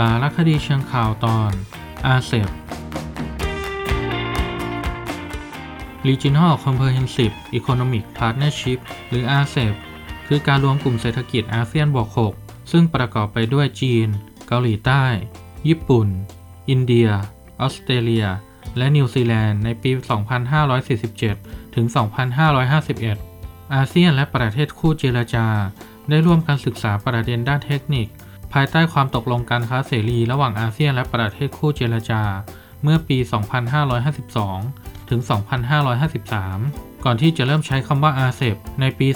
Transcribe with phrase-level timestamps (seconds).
[0.00, 1.52] สารคดีเชิงข่าวตอน
[2.06, 2.48] อาเซบ
[6.08, 8.78] Regional Comprehensive Economic Partnership
[9.08, 9.74] หรือ RCEP
[10.26, 12.08] คือการรวมกลุ่มเศรษฐกิจอาเซียนบวก
[12.40, 14.08] 6 ซึ่งประกอบไปด้วยจีน
[14.46, 15.04] เกาหลีใต้
[15.68, 16.08] ญี่ปุ่น
[16.70, 17.08] อินเดีย
[17.60, 18.26] ออสเตรเลีย
[18.76, 19.90] และนิวซีแลนด์ในปี
[20.82, 21.86] 2547 ถึง
[23.00, 25.46] 2551 อาเซียนและประเทศคู่เจรจา
[26.08, 28.08] ได้ร่วมกันศึกษาประเด็นด้านเทคนิค
[28.52, 32.22] ภายใต้ความตกลงการค้าเสรีระหว่างอาเซียนและประเทศคู่เจรจา
[32.82, 33.18] เมื่อปี
[33.94, 35.20] 2552 ถึง
[35.92, 39.08] 2553 ก่อนที่จะเริ่มใช้คำว่าอาเซบในปี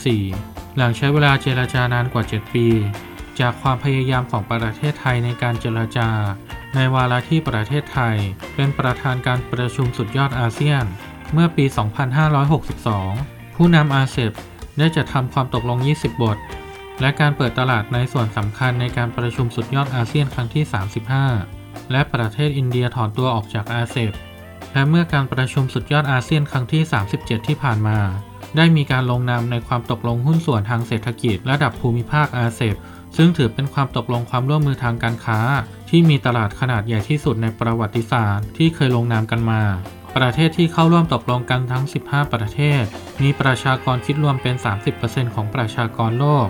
[0.00, 2.66] 2554 หลังใช้เวลาเจรจานานกว่า 7 ปี
[3.40, 6.08] จากความพยายามของประเทศไทยในการเจรจา
[6.74, 8.16] ในวาระที่ประเทศไทย
[8.54, 10.84] เป็นประธานการประชุมสุดยอดอาเซียน
[11.32, 11.64] เมื่อปี
[12.80, 14.32] 2562 ผู้นำอาเซบ
[14.78, 16.38] ได้จัดทำความตกลง 20 บท
[17.02, 20.64] และการเปิดตลาดในส่วนสำคัญในการประชุมสุดยอดอาเซียนครั้งที่
[21.28, 24.12] 35 และประเทศอินเดียถอนตัวออกจากอาเซบ
[24.72, 26.82] และเมื่อการประชุมสุดยอดอาเซียนครั้งที่
[27.14, 27.98] 37 ที่ผ่านมา
[28.56, 32.74] ได้มีการลงนามในความตกลงหุ้นส่วนทางเศรษฐกิจระดับภูมิภาคอาเซบ
[33.16, 35.38] ซึ่งถือเป็นความตกลงความร่วมมือทางการค้า
[35.90, 39.62] ที่มีตลาดขนาดใหญ่ที่สุดในประวัติศาสตร์ ที่เคยลงนามกันมา
[40.16, 42.82] ประเทศที่เข้าร่วมตกลงกันทั้ง 15 ประเทศ
[43.22, 44.54] มีประชากรคิดรวมเป็น
[44.94, 46.46] 30%ของประชากรโลก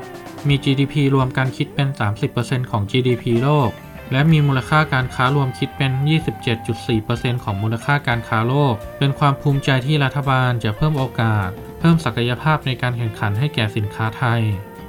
[0.49, 1.89] มี GDP รวมกันคิดเป็น
[2.31, 3.71] 30%ของ GDP โลก
[4.13, 5.93] และมีมูลค่าการค้ารวมคิดเป็น
[6.69, 11.49] 27.4%ของมูลค่าการค้าโลก เป็นความภูมิใจที่รัฐบาลจะเพิ่มโอกาส
[11.81, 14.43] เพิ่มศักยภาพในการแข่งขันให้แก่สินค้าไทย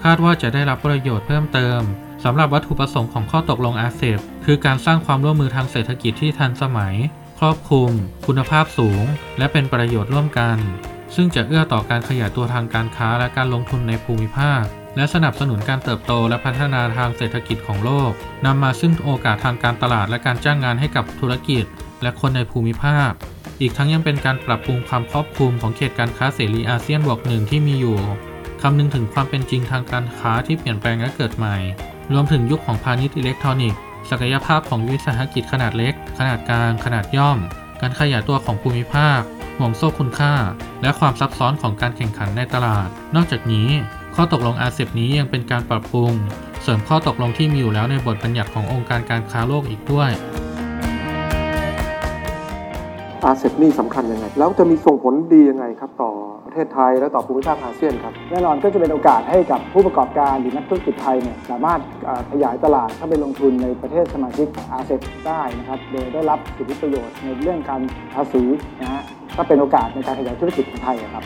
[0.04, 1.82] คาดว่าจะได้รับประโยชน์เพิ่มเติม
[2.24, 6.96] สำหรับวัตถุประสงค์ของข้อตกลงอาเซบคือการสร้างความร่วมมือทางเศรษฐกิจที่ทันสมัย
[7.44, 7.92] รอบคลุม
[8.28, 9.04] คุณภาพสูง
[9.38, 10.58] และเป็นประโยชน์ร่วมกัน
[11.16, 14.64] ซึ่งจะเอื้อต่อการขยายตัวทางการค้าและการลงทุนในภูมิภาค
[14.96, 18.12] และสนับสนุนการเติบโตและพัฒนาทางเศรษฐกิจของโลก
[18.46, 21.66] นำมาซึ่งโอกาสทางการตลาดและการจ้างงานให้กับธุรกิจ
[22.02, 23.12] และคนในภูมิภาค
[23.62, 27.98] อีกทั้งยังเป็นการปรับปรุงความครอบคลุมของเขตการค้าเสรีอาเซียนบวกหนึ่งที่มีอยู่
[28.62, 31.58] คำนึงถึงความเป็นจริงทางการค้าที่เปลี่ยนแปลงและเกิดใหม่
[32.14, 33.80] รวมถึงยุคของพาณิชย์อิเล็กทรอนิกส์
[34.10, 37.38] ศักยภาพของวิสาหกิจขนาดเล็ก ขนาดกลาง ขนาดย่อม
[37.82, 39.22] การขยายตัวของภูมิภาค
[39.58, 40.34] ห่วงโซ่คุณค่า
[40.82, 43.70] และความซับซ้อนของการแข่งขันในตลาด นอกจากนี้
[44.16, 46.14] ข้อตกลงอาเซียนนี้ยังเป็นการปรับปรุง
[46.62, 50.12] เสริมข้อตกลงที่มีอยู่แล้วในบทบัญญัติขององค์การการค้าโลกอีกด้วย
[53.24, 56.12] RCEP นี่สำคัญยังไง แล้วจะมีส่งผลดียังไงครับต่อ
[56.54, 61.80] ประเทศไทย และต่อภูมิภาคอาเซียนครับแน่นอนก็จะเป็นโอกาสให้กับผู้ประกอบการหรือนักธุรกิจไทยเนี่ยสามารถ
[62.32, 67.82] ขยายตลาดเข้าไปลงทุนในประเทศสมาชิกอาเซียนได้นะครับโดยได้รับสิทธิประโยชน์ในเรื่องการ
[68.14, 68.44] ภาษี
[68.82, 69.02] นะฮะ
[69.38, 71.24] ก็เป็นโอกาสในการขยายธุรกิจของไทยครับ